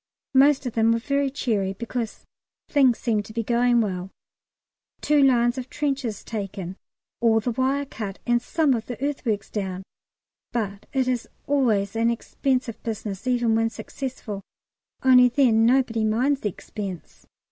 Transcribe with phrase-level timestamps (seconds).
[0.33, 2.25] Most of them were very cheery, because
[2.67, 4.09] things seem to be going well.
[4.99, 6.75] Two lines of trenches taken,
[7.19, 9.83] all the wire cut, and some of the earthworks down;
[10.51, 14.41] but it is always an expensive business even when successful
[15.03, 17.27] only then nobody minds the expense.